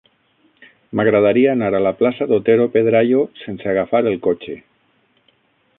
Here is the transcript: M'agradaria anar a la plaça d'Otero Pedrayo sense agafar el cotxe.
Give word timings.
M'agradaria 0.99 1.51
anar 1.51 1.69
a 1.79 1.83
la 1.87 1.91
plaça 1.99 2.27
d'Otero 2.31 2.67
Pedrayo 2.77 3.21
sense 3.45 3.71
agafar 3.75 4.03
el 4.13 4.21
cotxe. 4.29 4.57